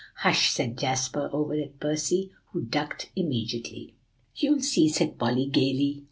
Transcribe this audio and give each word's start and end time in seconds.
"Hush!" 0.23 0.49
said 0.51 0.79
Jasper, 0.79 1.29
over 1.31 1.53
at 1.53 1.79
Percy, 1.79 2.31
who 2.53 2.61
ducked 2.63 3.11
immediately. 3.15 3.93
"You'll 4.35 4.63
see," 4.63 4.89
said 4.89 5.19
Polly 5.19 5.45
gayly. 5.45 5.99